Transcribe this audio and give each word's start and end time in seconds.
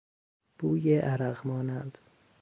بوی 0.59 0.97
عرق 0.97 1.45
مانند 1.47 1.97